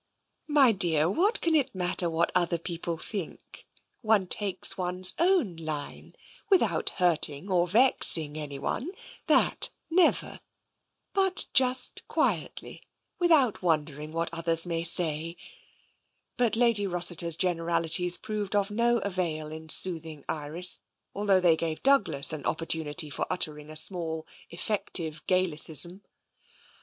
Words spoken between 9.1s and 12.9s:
that, never— but just quietly,